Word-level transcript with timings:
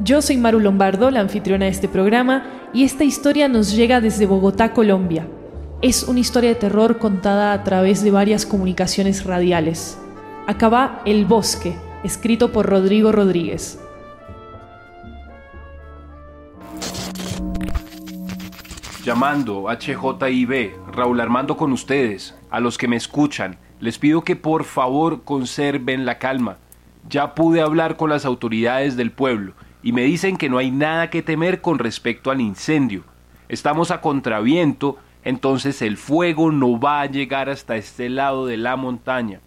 yo 0.00 0.22
soy 0.22 0.36
Maru 0.36 0.60
Lombardo, 0.60 1.10
la 1.10 1.20
anfitriona 1.20 1.66
de 1.66 1.70
este 1.70 1.88
programa, 1.88 2.44
y 2.72 2.84
esta 2.84 3.04
historia 3.04 3.48
nos 3.48 3.74
llega 3.74 4.00
desde 4.00 4.26
Bogotá, 4.26 4.72
Colombia. 4.72 5.28
Es 5.82 6.02
una 6.04 6.20
historia 6.20 6.50
de 6.50 6.56
terror 6.56 6.98
contada 6.98 7.52
a 7.52 7.62
través 7.62 8.02
de 8.02 8.10
varias 8.10 8.44
comunicaciones 8.46 9.24
radiales. 9.24 9.98
Acá 10.46 10.68
va 10.68 11.02
El 11.04 11.26
Bosque, 11.26 11.76
escrito 12.02 12.50
por 12.50 12.66
Rodrigo 12.66 13.12
Rodríguez. 13.12 13.78
Llamando 19.04 19.66
HJIB, 19.68 20.72
Raúl 20.90 21.20
Armando 21.20 21.56
con 21.56 21.72
ustedes, 21.72 22.34
a 22.50 22.58
los 22.60 22.78
que 22.78 22.88
me 22.88 22.96
escuchan, 22.96 23.58
les 23.78 23.98
pido 23.98 24.22
que 24.22 24.34
por 24.34 24.64
favor 24.64 25.22
conserven 25.24 26.06
la 26.06 26.18
calma. 26.18 26.56
Ya 27.08 27.34
pude 27.34 27.60
hablar 27.60 27.96
con 27.96 28.08
las 28.08 28.24
autoridades 28.24 28.96
del 28.96 29.12
pueblo 29.12 29.52
y 29.84 29.92
me 29.92 30.02
dicen 30.04 30.38
que 30.38 30.48
no 30.48 30.56
hay 30.56 30.70
nada 30.70 31.10
que 31.10 31.22
temer 31.22 31.60
con 31.60 31.78
respecto 31.78 32.30
al 32.30 32.40
incendio. 32.40 33.04
Estamos 33.50 33.90
a 33.90 34.00
contraviento, 34.00 34.96
entonces 35.24 35.82
el 35.82 35.98
fuego 35.98 36.50
no 36.50 36.80
va 36.80 37.02
a 37.02 37.06
llegar 37.06 37.50
hasta 37.50 37.76
este 37.76 38.08
lado 38.08 38.46
de 38.46 38.56
la 38.56 38.76
montaña. 38.76 39.40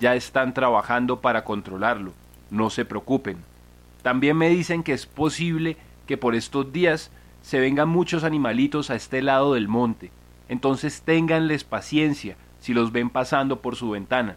Ya 0.00 0.16
están 0.16 0.52
trabajando 0.52 1.20
para 1.20 1.44
controlarlo, 1.44 2.12
no 2.50 2.70
se 2.70 2.84
preocupen. 2.84 3.36
También 4.02 4.36
me 4.36 4.48
dicen 4.48 4.82
que 4.82 4.94
es 4.94 5.06
posible 5.06 5.76
que 6.08 6.16
por 6.16 6.34
estos 6.34 6.72
días 6.72 7.12
se 7.40 7.60
vengan 7.60 7.88
muchos 7.88 8.24
animalitos 8.24 8.90
a 8.90 8.96
este 8.96 9.22
lado 9.22 9.54
del 9.54 9.68
monte, 9.68 10.10
entonces 10.48 11.02
ténganles 11.02 11.62
paciencia 11.62 12.36
si 12.58 12.74
los 12.74 12.90
ven 12.90 13.10
pasando 13.10 13.60
por 13.60 13.76
su 13.76 13.90
ventana. 13.90 14.34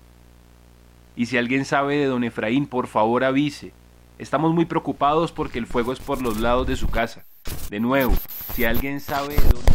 Y 1.15 1.25
si 1.25 1.39
alguien 1.39 1.65
sabe 1.65 1.97
de 1.97 2.05
don 2.05 2.23
Efraín, 2.23 2.67
por 2.67 2.85
favor 2.85 3.23
avise. 3.23 3.73
Estamos 4.21 4.53
muy 4.53 4.65
preocupados 4.65 5.31
porque 5.31 5.57
el 5.57 5.65
fuego 5.65 5.91
es 5.93 5.99
por 5.99 6.21
los 6.21 6.39
lados 6.39 6.67
de 6.67 6.75
su 6.75 6.87
casa. 6.89 7.25
De 7.71 7.79
nuevo, 7.79 8.15
si 8.53 8.65
alguien 8.65 9.01
sabe 9.01 9.35
dónde... 9.35 9.71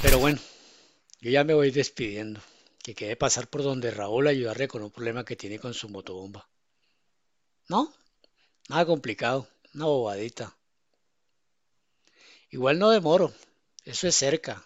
Pero 0.00 0.18
bueno, 0.18 0.38
yo 1.20 1.30
ya 1.30 1.44
me 1.44 1.52
voy 1.52 1.70
despidiendo. 1.70 2.40
Que 2.82 2.94
quede 2.94 3.14
pasar 3.14 3.48
por 3.48 3.62
donde 3.62 3.90
Raúl 3.90 4.26
ayudarle 4.26 4.68
con 4.68 4.82
un 4.82 4.90
problema 4.90 5.26
que 5.26 5.36
tiene 5.36 5.58
con 5.58 5.74
su 5.74 5.90
motobomba. 5.90 6.48
¿No? 7.68 7.92
Nada 8.70 8.86
complicado, 8.86 9.46
una 9.74 9.84
bobadita. 9.84 10.56
Igual 12.48 12.78
no 12.78 12.88
demoro, 12.88 13.34
eso 13.84 14.08
es 14.08 14.14
cerca. 14.14 14.64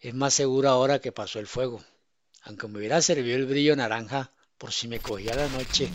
Es 0.00 0.14
más 0.14 0.34
seguro 0.34 0.68
ahora 0.68 1.00
que 1.00 1.10
pasó 1.10 1.40
el 1.40 1.48
fuego. 1.48 1.82
Aunque 2.42 2.68
me 2.68 2.78
hubiera 2.78 3.02
servido 3.02 3.36
el 3.38 3.46
brillo 3.46 3.74
naranja 3.74 4.30
por 4.62 4.72
si 4.72 4.86
me 4.86 5.00
cogía 5.00 5.34
la 5.34 5.48
noche. 5.48 5.90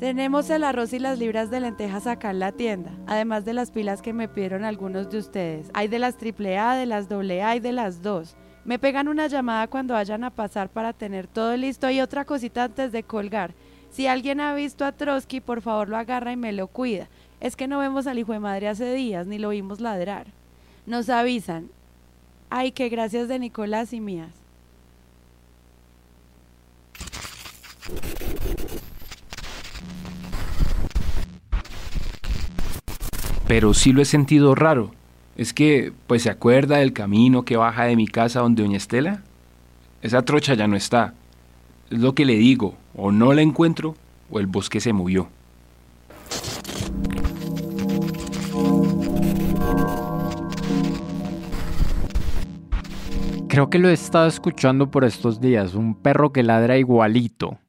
Tenemos 0.00 0.50
el 0.50 0.64
arroz 0.64 0.92
y 0.92 0.98
las 0.98 1.20
libras 1.20 1.52
de 1.52 1.60
lentejas 1.60 2.08
acá 2.08 2.32
en 2.32 2.40
la 2.40 2.50
tienda, 2.50 2.90
además 3.06 3.44
de 3.44 3.54
las 3.54 3.70
pilas 3.70 4.02
que 4.02 4.12
me 4.12 4.26
pidieron 4.26 4.64
algunos 4.64 5.08
de 5.08 5.18
ustedes. 5.18 5.70
Hay 5.72 5.86
de 5.86 6.00
las 6.00 6.16
AAA, 6.16 6.74
de 6.74 6.86
las 6.86 7.08
AA 7.08 7.56
y 7.56 7.60
de 7.60 7.70
las 7.70 8.02
dos. 8.02 8.34
Me 8.64 8.80
pegan 8.80 9.06
una 9.06 9.28
llamada 9.28 9.68
cuando 9.68 9.94
vayan 9.94 10.24
a 10.24 10.30
pasar 10.30 10.70
para 10.70 10.92
tener 10.92 11.28
todo 11.28 11.56
listo 11.56 11.88
y 11.90 12.00
otra 12.00 12.24
cosita 12.24 12.64
antes 12.64 12.90
de 12.90 13.04
colgar. 13.04 13.54
Si 13.92 14.08
alguien 14.08 14.40
ha 14.40 14.52
visto 14.52 14.84
a 14.84 14.90
Trotsky, 14.90 15.40
por 15.40 15.62
favor 15.62 15.88
lo 15.88 15.96
agarra 15.96 16.32
y 16.32 16.36
me 16.36 16.50
lo 16.52 16.66
cuida. 16.66 17.08
Es 17.38 17.54
que 17.54 17.68
no 17.68 17.78
vemos 17.78 18.08
al 18.08 18.18
hijo 18.18 18.32
de 18.32 18.40
madre 18.40 18.66
hace 18.66 18.92
días, 18.94 19.28
ni 19.28 19.38
lo 19.38 19.50
vimos 19.50 19.80
ladrar. 19.80 20.26
Nos 20.86 21.08
avisan. 21.08 21.70
Ay, 22.56 22.70
qué 22.70 22.88
gracias 22.88 23.26
de 23.26 23.40
Nicolás 23.40 23.92
y 23.92 24.00
mías. 24.00 24.30
Pero 33.48 33.74
sí 33.74 33.92
lo 33.92 34.02
he 34.02 34.04
sentido 34.04 34.54
raro. 34.54 34.92
Es 35.36 35.52
que, 35.52 35.92
pues, 36.06 36.22
¿se 36.22 36.30
acuerda 36.30 36.76
del 36.76 36.92
camino 36.92 37.44
que 37.44 37.56
baja 37.56 37.86
de 37.86 37.96
mi 37.96 38.06
casa 38.06 38.38
donde 38.38 38.62
Doña 38.62 38.76
Estela? 38.76 39.24
Esa 40.00 40.22
trocha 40.22 40.54
ya 40.54 40.68
no 40.68 40.76
está. 40.76 41.12
Es 41.90 41.98
lo 41.98 42.14
que 42.14 42.24
le 42.24 42.36
digo, 42.36 42.76
o 42.94 43.10
no 43.10 43.32
la 43.32 43.42
encuentro, 43.42 43.96
o 44.30 44.38
el 44.38 44.46
bosque 44.46 44.80
se 44.80 44.92
movió. 44.92 45.28
Creo 53.54 53.70
que 53.70 53.78
lo 53.78 53.88
he 53.88 53.92
estado 53.92 54.26
escuchando 54.26 54.90
por 54.90 55.04
estos 55.04 55.40
días, 55.40 55.76
un 55.76 55.94
perro 55.94 56.32
que 56.32 56.42
ladra 56.42 56.76
igualito. 56.76 57.60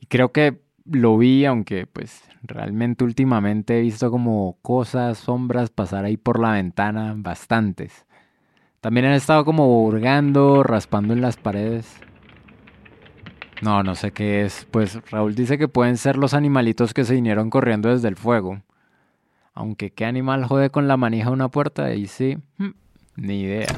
Y 0.00 0.06
creo 0.06 0.32
que 0.32 0.62
lo 0.86 1.18
vi, 1.18 1.44
aunque 1.44 1.86
pues 1.86 2.24
realmente 2.42 3.04
últimamente 3.04 3.76
he 3.76 3.82
visto 3.82 4.10
como 4.10 4.56
cosas, 4.62 5.18
sombras 5.18 5.68
pasar 5.68 6.06
ahí 6.06 6.16
por 6.16 6.40
la 6.40 6.52
ventana, 6.52 7.12
bastantes. 7.18 8.06
También 8.80 9.04
han 9.04 9.12
estado 9.12 9.44
como 9.44 9.84
hurgando, 9.84 10.62
raspando 10.62 11.12
en 11.12 11.20
las 11.20 11.36
paredes. 11.36 12.00
No, 13.60 13.82
no 13.82 13.94
sé 13.94 14.12
qué 14.12 14.42
es. 14.42 14.66
Pues 14.70 14.98
Raúl 15.10 15.34
dice 15.34 15.58
que 15.58 15.68
pueden 15.68 15.98
ser 15.98 16.16
los 16.16 16.32
animalitos 16.32 16.94
que 16.94 17.04
se 17.04 17.12
vinieron 17.12 17.50
corriendo 17.50 17.90
desde 17.90 18.08
el 18.08 18.16
fuego. 18.16 18.62
Aunque 19.52 19.90
qué 19.90 20.06
animal 20.06 20.46
jode 20.46 20.70
con 20.70 20.88
la 20.88 20.96
manija 20.96 21.26
de 21.26 21.34
una 21.34 21.50
puerta, 21.50 21.84
ahí 21.84 22.06
sí, 22.06 22.38
hmm, 22.56 22.70
ni 23.16 23.42
idea. 23.42 23.68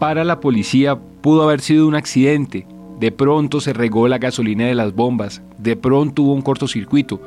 Para 0.00 0.24
la 0.24 0.40
policía 0.40 0.98
pudo 1.20 1.42
haber 1.42 1.60
sido 1.60 1.86
un 1.86 1.94
accidente. 1.94 2.66
De 2.98 3.12
pronto 3.12 3.60
se 3.60 3.74
regó 3.74 4.08
la 4.08 4.16
gasolina 4.16 4.64
de 4.64 4.74
las 4.74 4.94
bombas. 4.94 5.42
De 5.58 5.76
pronto 5.76 6.22
hubo 6.22 6.32
un 6.32 6.40
cortocircuito. 6.40 7.20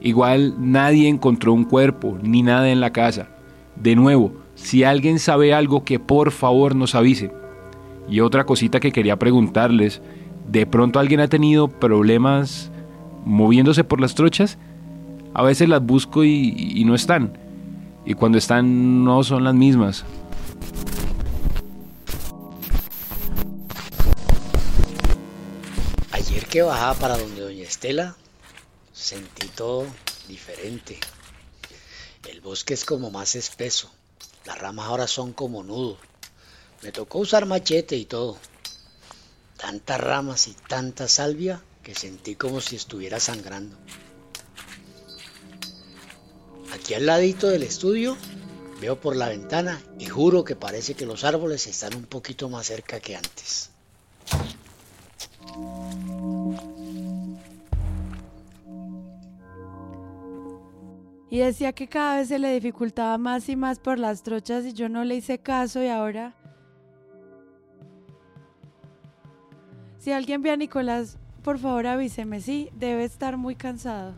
Igual 0.00 0.54
nadie 0.58 1.06
encontró 1.06 1.52
un 1.52 1.64
cuerpo 1.64 2.16
ni 2.22 2.40
nada 2.40 2.70
en 2.70 2.80
la 2.80 2.94
casa. 2.94 3.28
De 3.76 3.94
nuevo, 3.94 4.32
si 4.54 4.84
alguien 4.84 5.18
sabe 5.18 5.52
algo 5.52 5.84
que 5.84 6.00
por 6.00 6.30
favor 6.30 6.74
nos 6.74 6.94
avise. 6.94 7.30
Y 8.08 8.20
otra 8.20 8.44
cosita 8.44 8.80
que 8.80 8.90
quería 8.90 9.18
preguntarles, 9.18 10.00
¿de 10.50 10.64
pronto 10.64 11.00
alguien 11.00 11.20
ha 11.20 11.28
tenido 11.28 11.68
problemas 11.68 12.72
moviéndose 13.26 13.84
por 13.84 14.00
las 14.00 14.14
trochas? 14.14 14.56
A 15.34 15.42
veces 15.42 15.68
las 15.68 15.84
busco 15.84 16.24
y, 16.24 16.54
y 16.56 16.86
no 16.86 16.94
están. 16.94 17.36
Y 18.06 18.14
cuando 18.14 18.38
están 18.38 19.04
no 19.04 19.22
son 19.24 19.44
las 19.44 19.54
mismas. 19.54 20.06
Que 26.54 26.62
bajaba 26.62 26.94
para 26.94 27.18
donde 27.18 27.40
doña 27.40 27.64
Estela, 27.64 28.14
sentí 28.92 29.48
todo 29.48 29.88
diferente. 30.28 31.00
El 32.28 32.40
bosque 32.42 32.74
es 32.74 32.84
como 32.84 33.10
más 33.10 33.34
espeso, 33.34 33.90
las 34.44 34.60
ramas 34.60 34.86
ahora 34.86 35.08
son 35.08 35.32
como 35.32 35.64
nudos. 35.64 35.98
Me 36.82 36.92
tocó 36.92 37.18
usar 37.18 37.44
machete 37.46 37.96
y 37.96 38.04
todo. 38.04 38.38
Tantas 39.56 40.00
ramas 40.00 40.46
y 40.46 40.52
tanta 40.52 41.08
salvia 41.08 41.60
que 41.82 41.96
sentí 41.96 42.36
como 42.36 42.60
si 42.60 42.76
estuviera 42.76 43.18
sangrando. 43.18 43.76
Aquí 46.72 46.94
al 46.94 47.06
ladito 47.06 47.48
del 47.48 47.64
estudio 47.64 48.16
Veo 48.80 49.00
por 49.00 49.16
la 49.16 49.28
ventana 49.28 49.82
y 49.98 50.06
juro 50.06 50.44
que 50.44 50.54
parece 50.54 50.94
que 50.94 51.04
los 51.04 51.24
árboles 51.24 51.66
están 51.66 51.96
un 51.96 52.04
poquito 52.04 52.48
más 52.48 52.68
cerca 52.68 53.00
que 53.00 53.16
antes. 53.16 53.70
Y 61.34 61.38
decía 61.38 61.72
que 61.72 61.88
cada 61.88 62.18
vez 62.18 62.28
se 62.28 62.38
le 62.38 62.54
dificultaba 62.54 63.18
más 63.18 63.48
y 63.48 63.56
más 63.56 63.80
por 63.80 63.98
las 63.98 64.22
trochas 64.22 64.64
y 64.66 64.72
yo 64.72 64.88
no 64.88 65.02
le 65.02 65.16
hice 65.16 65.40
caso 65.40 65.82
y 65.82 65.88
ahora... 65.88 66.32
Si 69.98 70.12
alguien 70.12 70.42
ve 70.42 70.52
a 70.52 70.56
Nicolás, 70.56 71.18
por 71.42 71.58
favor 71.58 71.88
avíseme, 71.88 72.40
sí, 72.40 72.68
debe 72.78 73.02
estar 73.02 73.36
muy 73.36 73.56
cansado. 73.56 74.14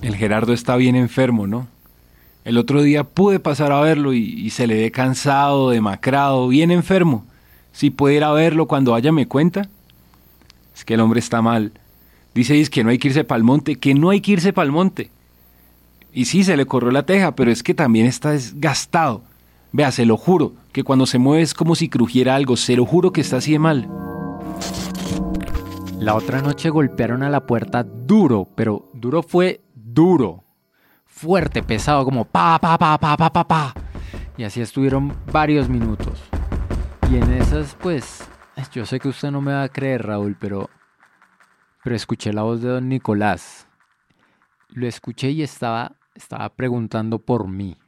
El 0.00 0.16
Gerardo 0.16 0.54
está 0.54 0.74
bien 0.76 0.96
enfermo, 0.96 1.46
¿no? 1.46 1.68
El 2.46 2.56
otro 2.56 2.80
día 2.80 3.04
pude 3.04 3.40
pasar 3.40 3.72
a 3.72 3.82
verlo 3.82 4.14
y, 4.14 4.48
se 4.48 4.66
le 4.66 4.80
ve 4.80 4.90
cansado, 4.90 5.68
demacrado, 5.68 6.48
bien 6.48 6.70
enfermo. 6.70 7.26
Si 7.72 7.90
puede 7.90 8.14
ir 8.14 8.24
a 8.24 8.32
verlo 8.32 8.66
cuando 8.66 8.92
vaya 8.92 9.12
me 9.12 9.28
cuenta. 9.28 9.68
Es 10.74 10.86
que 10.86 10.94
el 10.94 11.00
hombre 11.00 11.20
está 11.20 11.42
mal. 11.42 11.72
Dice 12.38 12.70
que 12.70 12.84
no 12.84 12.90
hay 12.90 12.98
que 12.98 13.08
irse 13.08 13.24
para 13.24 13.38
el 13.38 13.42
monte, 13.42 13.80
que 13.80 13.94
no 13.94 14.10
hay 14.10 14.20
que 14.20 14.30
irse 14.30 14.52
para 14.52 14.66
el 14.66 14.70
monte. 14.70 15.10
Y 16.12 16.26
sí, 16.26 16.44
se 16.44 16.56
le 16.56 16.66
corrió 16.66 16.92
la 16.92 17.04
teja, 17.04 17.34
pero 17.34 17.50
es 17.50 17.64
que 17.64 17.74
también 17.74 18.06
está 18.06 18.30
desgastado. 18.30 19.24
Vea, 19.72 19.90
se 19.90 20.06
lo 20.06 20.16
juro, 20.16 20.52
que 20.70 20.84
cuando 20.84 21.04
se 21.04 21.18
mueve 21.18 21.42
es 21.42 21.52
como 21.52 21.74
si 21.74 21.88
crujiera 21.88 22.36
algo, 22.36 22.56
se 22.56 22.76
lo 22.76 22.86
juro 22.86 23.12
que 23.12 23.22
está 23.22 23.38
así 23.38 23.50
de 23.50 23.58
mal. 23.58 23.90
La 25.98 26.14
otra 26.14 26.40
noche 26.40 26.70
golpearon 26.70 27.24
a 27.24 27.28
la 27.28 27.44
puerta 27.44 27.82
duro, 27.82 28.48
pero 28.54 28.88
duro 28.94 29.24
fue 29.24 29.60
duro. 29.74 30.44
Fuerte, 31.06 31.64
pesado, 31.64 32.04
como 32.04 32.24
pa, 32.24 32.56
pa, 32.60 32.78
pa, 32.78 32.98
pa, 32.98 33.16
pa, 33.16 33.32
pa, 33.32 33.48
pa. 33.48 33.74
Y 34.36 34.44
así 34.44 34.60
estuvieron 34.60 35.12
varios 35.32 35.68
minutos. 35.68 36.22
Y 37.10 37.16
en 37.16 37.32
esas, 37.32 37.76
pues, 37.82 38.22
yo 38.72 38.86
sé 38.86 39.00
que 39.00 39.08
usted 39.08 39.32
no 39.32 39.40
me 39.40 39.54
va 39.54 39.64
a 39.64 39.68
creer, 39.68 40.06
Raúl, 40.06 40.36
pero 40.38 40.70
pero 41.88 41.96
escuché 41.96 42.34
la 42.34 42.42
voz 42.42 42.60
de 42.60 42.68
don 42.68 42.86
Nicolás. 42.86 43.66
Lo 44.68 44.86
escuché 44.86 45.30
y 45.30 45.42
estaba, 45.42 45.96
estaba 46.14 46.54
preguntando 46.54 47.18
por 47.18 47.48
mí. 47.48 47.78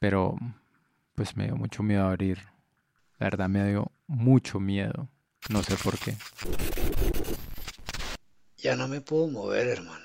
Pero 0.00 0.34
pues 1.14 1.36
me 1.36 1.44
dio 1.44 1.54
mucho 1.54 1.84
miedo 1.84 2.04
abrir. 2.04 2.38
La 3.20 3.26
verdad 3.26 3.48
me 3.48 3.64
dio 3.68 3.92
mucho 4.08 4.58
miedo. 4.58 5.08
No 5.50 5.62
sé 5.62 5.76
por 5.76 5.96
qué. 6.00 6.16
Ya 8.56 8.74
no 8.74 8.88
me 8.88 9.00
puedo 9.00 9.28
mover, 9.28 9.68
hermano. 9.68 10.04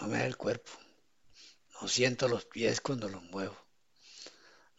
No 0.00 0.08
me 0.08 0.18
da 0.18 0.26
el 0.26 0.36
cuerpo. 0.36 0.72
No 1.80 1.86
siento 1.86 2.26
los 2.26 2.46
pies 2.46 2.80
cuando 2.80 3.08
los 3.08 3.22
muevo. 3.22 3.56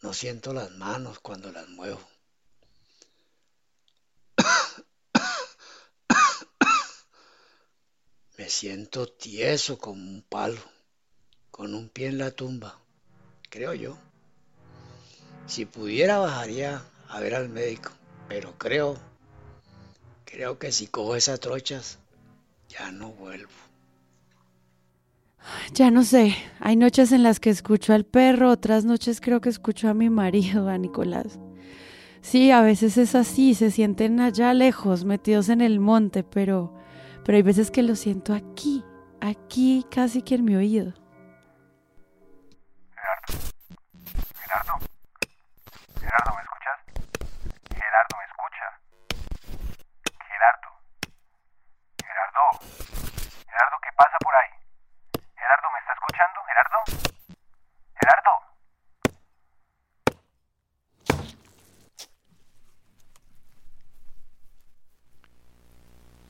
No 0.02 0.12
siento 0.12 0.52
las 0.52 0.72
manos 0.72 1.20
cuando 1.20 1.50
las 1.50 1.70
muevo. 1.70 2.02
Me 8.36 8.48
siento 8.48 9.06
tieso 9.06 9.78
como 9.78 10.02
un 10.02 10.22
palo, 10.22 10.60
con 11.52 11.72
un 11.72 11.88
pie 11.88 12.08
en 12.08 12.18
la 12.18 12.32
tumba, 12.32 12.80
creo 13.48 13.74
yo. 13.74 13.96
Si 15.46 15.66
pudiera 15.66 16.18
bajaría 16.18 16.82
a 17.08 17.20
ver 17.20 17.36
al 17.36 17.48
médico, 17.48 17.92
pero 18.28 18.58
creo, 18.58 18.98
creo 20.24 20.58
que 20.58 20.72
si 20.72 20.88
cojo 20.88 21.14
esas 21.14 21.38
trochas, 21.38 21.98
ya 22.68 22.90
no 22.90 23.10
vuelvo. 23.12 23.52
Ya 25.72 25.92
no 25.92 26.02
sé, 26.02 26.34
hay 26.58 26.74
noches 26.74 27.12
en 27.12 27.22
las 27.22 27.38
que 27.38 27.50
escucho 27.50 27.92
al 27.92 28.04
perro, 28.04 28.50
otras 28.50 28.84
noches 28.84 29.20
creo 29.20 29.40
que 29.40 29.50
escucho 29.50 29.88
a 29.88 29.94
mi 29.94 30.10
marido, 30.10 30.68
a 30.68 30.76
Nicolás. 30.76 31.38
Sí, 32.20 32.50
a 32.50 32.62
veces 32.62 32.96
es 32.96 33.14
así, 33.14 33.54
se 33.54 33.70
sienten 33.70 34.18
allá 34.18 34.54
lejos, 34.54 35.04
metidos 35.04 35.50
en 35.50 35.60
el 35.60 35.78
monte, 35.78 36.24
pero 36.24 36.74
pero 37.24 37.36
hay 37.36 37.42
veces 37.42 37.70
que 37.70 37.82
lo 37.82 37.96
siento 37.96 38.34
aquí, 38.34 38.84
aquí 39.20 39.86
casi 39.90 40.22
que 40.22 40.34
en 40.34 40.44
mi 40.44 40.54
oído. 40.56 40.92
Gerardo. 42.94 43.32
Gerardo. 44.40 44.74
Gerardo, 46.00 46.34
¿me 46.36 46.42
escuchas? 46.42 46.78
Gerardo, 47.74 48.16
¿me 48.18 48.24
escucha? 48.24 48.66
Gerardo. 50.28 50.68
Gerardo. 52.04 52.44
Gerardo, 53.48 53.76
¿qué 53.82 53.90
pasa 53.96 54.18
por 54.20 54.34
ahí? 54.34 54.50
Gerardo, 55.34 55.70
¿me 55.72 55.78
está 55.78 55.92
escuchando? 55.94 56.40
Gerardo. 56.44 56.78
Gerardo. 58.00 58.54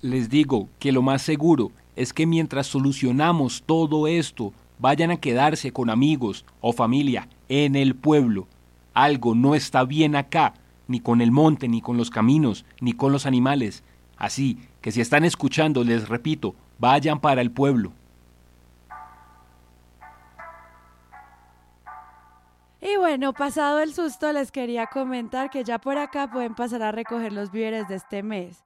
Les 0.04 0.28
digo 0.28 0.68
que 0.78 0.92
lo 0.92 1.00
más 1.00 1.22
seguro 1.22 1.72
es 1.96 2.12
que 2.12 2.26
mientras 2.26 2.66
solucionamos 2.66 3.62
todo 3.64 4.06
esto, 4.06 4.52
vayan 4.78 5.10
a 5.10 5.16
quedarse 5.16 5.72
con 5.72 5.88
amigos 5.88 6.44
o 6.60 6.74
familia 6.74 7.26
en 7.48 7.74
el 7.74 7.94
pueblo. 7.94 8.46
Algo 8.92 9.34
no 9.34 9.54
está 9.54 9.82
bien 9.84 10.14
acá, 10.14 10.52
ni 10.88 11.00
con 11.00 11.22
el 11.22 11.30
monte, 11.32 11.68
ni 11.68 11.80
con 11.80 11.96
los 11.96 12.10
caminos, 12.10 12.66
ni 12.82 12.92
con 12.92 13.12
los 13.12 13.24
animales. 13.24 13.82
Así 14.18 14.58
que 14.82 14.92
si 14.92 15.00
están 15.00 15.24
escuchando, 15.24 15.82
les 15.84 16.06
repito, 16.06 16.54
vayan 16.78 17.18
para 17.18 17.40
el 17.40 17.50
pueblo. 17.50 17.90
Y 22.82 22.98
bueno, 22.98 23.32
pasado 23.32 23.80
el 23.80 23.94
susto, 23.94 24.30
les 24.34 24.52
quería 24.52 24.86
comentar 24.86 25.48
que 25.48 25.64
ya 25.64 25.78
por 25.78 25.96
acá 25.96 26.30
pueden 26.30 26.54
pasar 26.54 26.82
a 26.82 26.92
recoger 26.92 27.32
los 27.32 27.50
víveres 27.50 27.88
de 27.88 27.94
este 27.94 28.22
mes. 28.22 28.64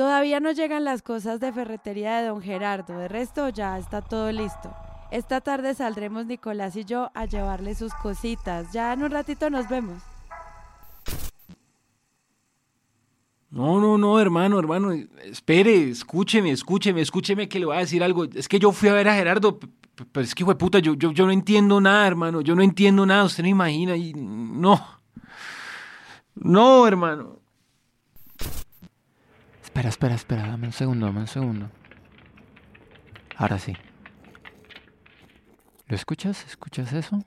Todavía 0.00 0.40
no 0.40 0.50
llegan 0.50 0.84
las 0.84 1.02
cosas 1.02 1.40
de 1.40 1.52
ferretería 1.52 2.22
de 2.22 2.28
don 2.28 2.40
Gerardo, 2.40 2.96
de 2.96 3.06
resto 3.06 3.50
ya 3.50 3.76
está 3.76 4.00
todo 4.00 4.32
listo. 4.32 4.74
Esta 5.10 5.42
tarde 5.42 5.74
saldremos 5.74 6.24
Nicolás 6.24 6.74
y 6.76 6.86
yo 6.86 7.10
a 7.12 7.26
llevarle 7.26 7.74
sus 7.74 7.92
cositas. 7.92 8.72
Ya 8.72 8.94
en 8.94 9.02
un 9.02 9.10
ratito 9.10 9.50
nos 9.50 9.68
vemos. 9.68 10.02
No, 13.50 13.78
no, 13.78 13.98
no, 13.98 14.18
hermano, 14.18 14.58
hermano, 14.58 14.90
espere, 15.22 15.90
escúcheme, 15.90 16.50
escúcheme, 16.50 17.02
escúcheme 17.02 17.46
que 17.46 17.58
le 17.58 17.66
voy 17.66 17.76
a 17.76 17.80
decir 17.80 18.02
algo. 18.02 18.24
Es 18.24 18.48
que 18.48 18.58
yo 18.58 18.72
fui 18.72 18.88
a 18.88 18.94
ver 18.94 19.06
a 19.06 19.14
Gerardo, 19.14 19.58
pero 20.12 20.24
es 20.24 20.34
que, 20.34 20.44
hijo 20.44 20.52
de 20.52 20.58
puta, 20.58 20.78
yo, 20.78 20.94
yo, 20.94 21.12
yo 21.12 21.26
no 21.26 21.32
entiendo 21.32 21.78
nada, 21.78 22.06
hermano, 22.06 22.40
yo 22.40 22.54
no 22.54 22.62
entiendo 22.62 23.04
nada, 23.04 23.24
usted 23.24 23.42
no 23.42 23.50
imagina, 23.50 23.94
y 23.96 24.14
no. 24.14 24.80
No, 26.36 26.86
hermano. 26.86 27.39
Espera, 29.80 29.88
espera, 29.88 30.14
espera, 30.14 30.46
dame 30.46 30.66
un 30.66 30.74
segundo, 30.74 31.06
dame 31.06 31.20
un 31.20 31.26
segundo. 31.26 31.70
Ahora 33.38 33.58
sí. 33.58 33.74
¿Lo 35.86 35.96
escuchas? 35.96 36.44
¿Escuchas 36.44 36.92
eso? 36.92 37.24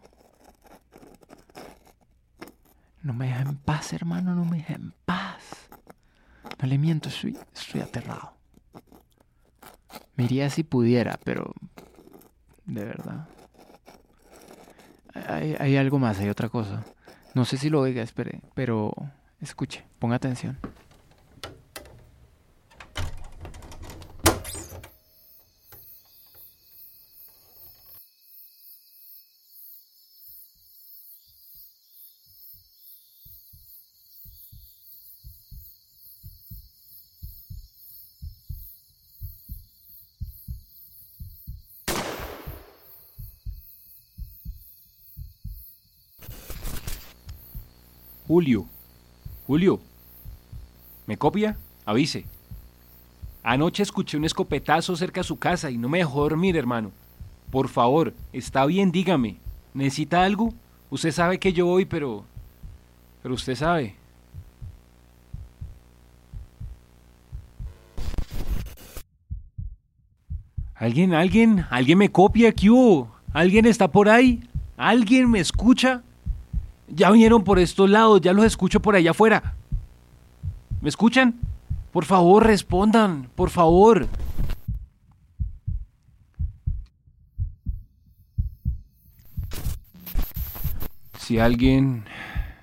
No 3.02 3.16
me 3.16 3.26
deja 3.26 3.42
en 3.42 3.58
paz, 3.58 3.92
hermano, 3.94 4.36
no 4.36 4.46
me 4.46 4.58
deja 4.58 4.76
en 4.76 4.94
paz. 5.04 5.68
No 6.62 6.68
le 6.68 6.78
miento, 6.78 7.10
estoy, 7.10 7.36
estoy 7.56 7.82
aterrado. 7.82 8.38
Me 10.16 10.26
iría 10.26 10.48
si 10.52 10.62
pudiera, 10.62 11.20
pero... 11.24 11.56
De 12.66 12.86
verdad. 12.86 13.28
Hay, 15.28 15.56
hay 15.60 15.78
algo 15.78 15.98
más, 15.98 16.20
hay 16.20 16.30
otra 16.30 16.50
cosa. 16.50 16.86
No 17.34 17.46
sé 17.46 17.58
si 17.58 17.72
lo 17.72 17.80
oiga, 17.80 18.04
espere, 18.04 18.42
pero 18.54 18.94
escuche, 19.42 19.84
ponga 19.98 20.18
atención. 20.18 20.60
Julio. 48.34 48.66
Julio. 49.46 49.80
¿Me 51.06 51.18
copia? 51.18 51.56
Avise. 51.86 52.26
Anoche 53.44 53.84
escuché 53.84 54.18
un 54.18 54.26
escopetazo 54.26 54.96
cerca 54.96 55.22
de 55.22 55.28
su 55.28 55.38
casa 55.38 55.70
y 55.70 55.78
no 55.78 55.88
me 55.88 56.00
dejó 56.00 56.24
dormir, 56.24 56.58
hermano. 56.58 56.92
Por 57.52 57.68
favor, 57.68 58.12
está 58.32 58.66
bien, 58.66 58.92
dígame. 58.92 59.38
¿Necesita 59.76 60.24
algo? 60.24 60.52
Usted 60.90 61.12
sabe 61.12 61.38
que 61.38 61.54
yo 61.54 61.68
voy, 61.68 61.86
pero... 61.86 62.26
Pero 63.22 63.36
usted 63.36 63.54
sabe. 63.54 63.98
¿Alguien, 70.74 71.14
alguien? 71.14 71.68
¿Alguien 71.70 72.00
me 72.00 72.12
copia? 72.12 72.52
¿Qué 72.52 72.72
hubo? 72.72 73.12
¿Alguien 73.32 73.68
está 73.68 73.92
por 73.92 74.10
ahí? 74.10 74.44
¿Alguien 74.76 75.30
me 75.30 75.40
escucha? 75.40 76.02
Ya 76.96 77.10
vinieron 77.10 77.44
por 77.44 77.58
estos 77.60 77.90
lados, 77.90 78.22
ya 78.22 78.34
los 78.34 78.46
escucho 78.46 78.80
por 78.80 78.96
allá 78.96 79.12
afuera. 79.12 79.56
¿Me 80.82 80.90
escuchan? 80.90 81.40
Por 81.92 82.06
favor, 82.06 82.46
respondan, 82.46 83.30
por 83.36 83.50
favor. 83.50 84.08
Si 91.18 91.40
alguien, 91.40 92.04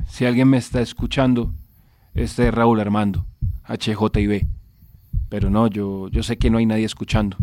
si 0.06 0.26
alguien 0.26 0.49
me 0.49 0.58
está 0.58 0.80
escuchando, 0.80 1.52
este 2.14 2.49
es 2.49 2.54
Raúl 2.54 2.80
Armando, 2.80 3.26
HJIB. 3.66 4.46
Pero 5.28 5.50
no, 5.50 5.66
yo, 5.66 6.08
yo 6.08 6.22
sé 6.22 6.38
que 6.38 6.50
no 6.50 6.58
hay 6.58 6.66
nadie 6.66 6.84
escuchando. 6.84 7.37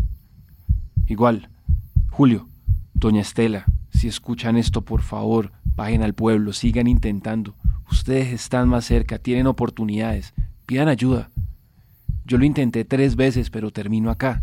Igual, 1.06 1.50
Julio, 2.10 2.48
Doña 2.94 3.20
Estela, 3.20 3.66
si 3.90 4.08
escuchan 4.08 4.56
esto, 4.56 4.82
por 4.82 5.02
favor, 5.02 5.52
bajen 5.78 6.02
al 6.02 6.12
pueblo, 6.12 6.52
sigan 6.52 6.88
intentando. 6.88 7.54
Ustedes 7.88 8.32
están 8.32 8.68
más 8.68 8.84
cerca, 8.84 9.20
tienen 9.20 9.46
oportunidades, 9.46 10.34
pidan 10.66 10.88
ayuda. 10.88 11.30
Yo 12.26 12.36
lo 12.36 12.44
intenté 12.44 12.84
tres 12.84 13.14
veces, 13.14 13.48
pero 13.48 13.70
termino 13.70 14.10
acá. 14.10 14.42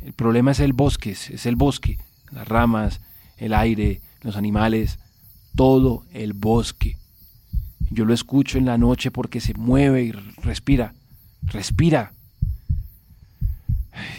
El 0.00 0.12
problema 0.12 0.52
es 0.52 0.60
el 0.60 0.72
bosque, 0.72 1.10
es 1.10 1.46
el 1.46 1.56
bosque, 1.56 1.98
las 2.30 2.46
ramas, 2.46 3.00
el 3.38 3.52
aire, 3.52 4.02
los 4.22 4.36
animales, 4.36 5.00
todo 5.56 6.04
el 6.12 6.32
bosque. 6.32 6.96
Yo 7.90 8.04
lo 8.04 8.14
escucho 8.14 8.56
en 8.56 8.66
la 8.66 8.78
noche 8.78 9.10
porque 9.10 9.40
se 9.40 9.54
mueve 9.54 10.04
y 10.04 10.12
respira, 10.12 10.94
respira. 11.42 12.12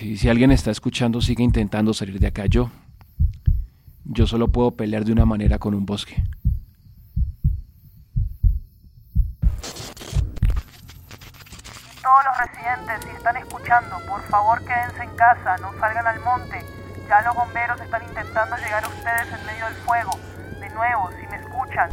Y 0.02 0.18
si 0.18 0.28
alguien 0.28 0.52
está 0.52 0.72
escuchando, 0.72 1.22
sigue 1.22 1.42
intentando 1.42 1.94
salir 1.94 2.20
de 2.20 2.28
acá. 2.28 2.48
Yo, 2.48 2.70
yo 4.14 4.28
solo 4.28 4.50
puedo 4.50 4.72
pelear 4.72 5.06
de 5.06 5.14
una 5.14 5.26
manera 5.26 5.58
con 5.58 5.74
un 5.74 5.86
bosque. 5.86 6.22
Todos 12.02 12.26
los 12.26 12.38
residentes, 12.38 13.04
si 13.06 13.16
están 13.16 13.38
escuchando, 13.38 13.98
por 14.08 14.22
favor 14.24 14.60
quédense 14.66 15.04
en 15.04 15.16
casa, 15.16 15.58
no 15.58 15.72
salgan 15.80 16.08
al 16.08 16.20
monte. 16.22 16.60
Ya 17.08 17.22
los 17.22 17.36
bomberos 17.36 17.80
están 17.80 18.04
intentando 18.04 18.56
llegar 18.58 18.84
a 18.84 18.88
ustedes 18.88 19.28
en 19.40 19.46
medio 19.46 19.66
del 19.66 19.76
fuego. 19.76 20.12
De 20.60 20.70
nuevo, 20.70 21.10
si 21.20 21.28
me 21.28 21.38
escuchan. 21.38 21.90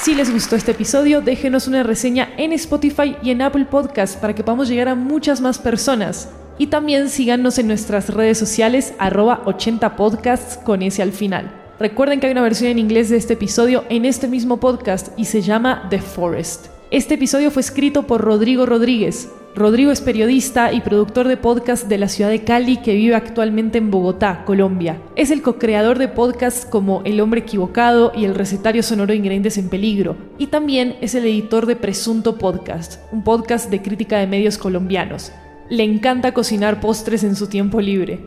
Si 0.00 0.14
les 0.14 0.32
gustó 0.32 0.54
este 0.54 0.70
episodio, 0.70 1.20
déjenos 1.20 1.66
una 1.66 1.82
reseña 1.82 2.28
en 2.36 2.52
Spotify 2.52 3.16
y 3.20 3.30
en 3.30 3.42
Apple 3.42 3.64
Podcast 3.64 4.20
para 4.20 4.32
que 4.32 4.44
podamos 4.44 4.68
llegar 4.68 4.88
a 4.88 4.94
muchas 4.94 5.40
más 5.40 5.58
personas. 5.58 6.28
Y 6.56 6.68
también 6.68 7.08
síganos 7.08 7.58
en 7.58 7.66
nuestras 7.66 8.08
redes 8.08 8.38
sociales 8.38 8.94
arroba 8.98 9.42
80podcasts 9.44 10.62
con 10.62 10.82
ese 10.82 11.02
al 11.02 11.12
final. 11.12 11.52
Recuerden 11.80 12.20
que 12.20 12.26
hay 12.26 12.32
una 12.32 12.42
versión 12.42 12.70
en 12.70 12.78
inglés 12.78 13.08
de 13.08 13.16
este 13.16 13.34
episodio 13.34 13.84
en 13.88 14.04
este 14.04 14.28
mismo 14.28 14.60
podcast 14.60 15.08
y 15.18 15.24
se 15.24 15.42
llama 15.42 15.88
The 15.90 16.00
Forest. 16.00 16.66
Este 16.92 17.14
episodio 17.14 17.50
fue 17.50 17.60
escrito 17.60 18.04
por 18.04 18.20
Rodrigo 18.20 18.66
Rodríguez. 18.66 19.28
Rodrigo 19.58 19.90
es 19.90 20.00
periodista 20.00 20.72
y 20.72 20.80
productor 20.80 21.26
de 21.26 21.36
podcast 21.36 21.88
de 21.88 21.98
la 21.98 22.06
ciudad 22.06 22.30
de 22.30 22.44
Cali 22.44 22.76
que 22.76 22.94
vive 22.94 23.16
actualmente 23.16 23.78
en 23.78 23.90
Bogotá, 23.90 24.44
Colombia. 24.44 25.02
Es 25.16 25.32
el 25.32 25.42
co-creador 25.42 25.98
de 25.98 26.06
podcasts 26.06 26.64
como 26.64 27.02
El 27.04 27.20
hombre 27.20 27.40
equivocado 27.40 28.12
y 28.14 28.24
el 28.24 28.36
recetario 28.36 28.84
sonoro 28.84 29.08
de 29.08 29.16
Ingredientes 29.16 29.58
en 29.58 29.68
Peligro. 29.68 30.16
Y 30.38 30.46
también 30.46 30.96
es 31.00 31.16
el 31.16 31.24
editor 31.24 31.66
de 31.66 31.74
Presunto 31.74 32.38
Podcast, 32.38 33.02
un 33.10 33.24
podcast 33.24 33.68
de 33.68 33.82
crítica 33.82 34.18
de 34.18 34.28
medios 34.28 34.58
colombianos. 34.58 35.32
Le 35.68 35.82
encanta 35.82 36.32
cocinar 36.32 36.78
postres 36.80 37.24
en 37.24 37.34
su 37.34 37.48
tiempo 37.48 37.80
libre. 37.80 38.20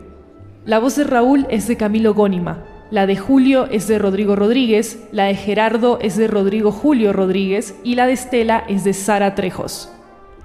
La 0.66 0.80
voz 0.80 0.96
de 0.96 1.04
Raúl 1.04 1.46
es 1.48 1.66
de 1.66 1.78
Camilo 1.78 2.12
Gónima. 2.12 2.62
La 2.90 3.06
de 3.06 3.16
Julio 3.16 3.68
es 3.70 3.88
de 3.88 3.98
Rodrigo 3.98 4.36
Rodríguez, 4.36 5.08
la 5.12 5.24
de 5.24 5.34
Gerardo 5.34 5.98
es 6.02 6.18
de 6.18 6.28
Rodrigo 6.28 6.72
Julio 6.72 7.14
Rodríguez 7.14 7.74
y 7.82 7.94
la 7.94 8.06
de 8.06 8.12
Estela 8.12 8.64
es 8.68 8.84
de 8.84 8.92
Sara 8.92 9.34
Trejos. 9.34 9.90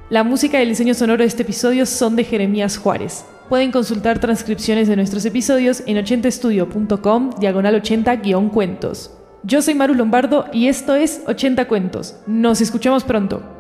La 0.10 0.24
música 0.24 0.58
y 0.58 0.64
el 0.64 0.70
diseño 0.70 0.94
sonoro 0.94 1.22
de 1.22 1.28
este 1.28 1.44
episodio 1.44 1.86
son 1.86 2.16
de 2.16 2.24
Jeremías 2.24 2.78
Juárez. 2.78 3.26
Pueden 3.50 3.74
consultar 3.74 4.20
transcripciones 4.20 4.88
de 4.88 4.96
nuestros 4.96 5.26
episodios 5.26 5.84
en 5.86 5.98
80estudio.com 5.98 7.32
diagonal 7.42 7.82
80-cuentos. 7.82 9.12
Yo 9.44 9.62
soy 9.62 9.74
Maru 9.74 9.96
Lombardo 9.96 10.46
y 10.54 10.70
esto 10.70 10.96
es 10.96 11.24
80 11.28 11.68
Cuentos. 11.68 12.16
Nos 12.26 12.62
escuchamos 12.62 13.04
pronto. 13.04 13.57